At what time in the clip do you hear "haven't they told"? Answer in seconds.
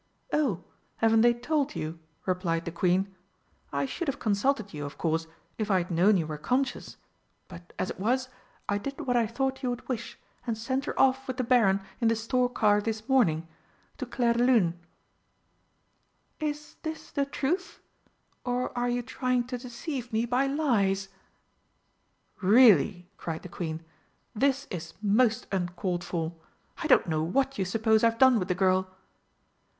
0.95-1.75